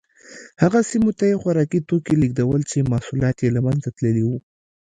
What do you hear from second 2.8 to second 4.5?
محصولات یې له منځه تللي وو